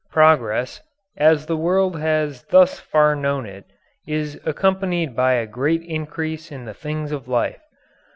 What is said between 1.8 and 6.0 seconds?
has thus far known it, is accompanied by a great